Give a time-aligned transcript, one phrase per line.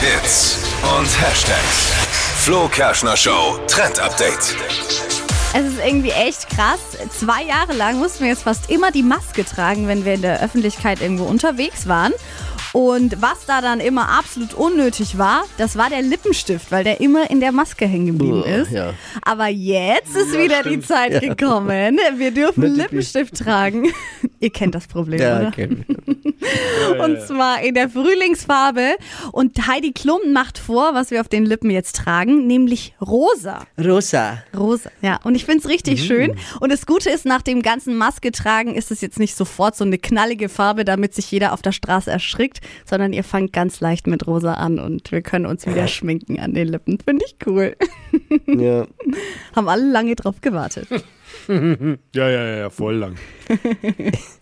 [0.00, 0.58] Hits
[0.98, 1.92] und Hashtags.
[2.44, 4.56] Flo Kerschner Show Trend Update.
[5.52, 6.78] Es ist irgendwie echt krass.
[7.10, 10.42] Zwei Jahre lang mussten wir jetzt fast immer die Maske tragen, wenn wir in der
[10.42, 12.12] Öffentlichkeit irgendwo unterwegs waren.
[12.72, 17.28] Und was da dann immer absolut unnötig war, das war der Lippenstift, weil der immer
[17.30, 18.70] in der Maske hängen geblieben ist.
[18.70, 18.94] ja.
[19.22, 21.98] Aber jetzt ist wieder die Zeit gekommen.
[22.16, 23.88] Wir dürfen Lippenstift tragen.
[24.40, 25.52] Ihr kennt das Problem, Ja, oder?
[27.04, 28.96] Und zwar in der Frühlingsfarbe.
[29.32, 33.66] Und Heidi Klum macht vor, was wir auf den Lippen jetzt tragen, nämlich rosa.
[33.78, 34.42] Rosa.
[34.56, 35.20] Rosa, ja.
[35.24, 36.36] Und ich finde es richtig schön.
[36.60, 39.84] Und das Gute ist, nach dem ganzen Maske tragen ist es jetzt nicht sofort so
[39.84, 44.06] eine knallige Farbe, damit sich jeder auf der Straße erschrickt, sondern ihr fangt ganz leicht
[44.06, 46.98] mit rosa an und wir können uns wieder schminken an den Lippen.
[47.00, 47.76] Finde ich cool.
[48.46, 48.86] Ja.
[49.54, 50.88] Haben alle lange drauf gewartet.
[52.14, 53.16] Ja, ja, ja, voll lang.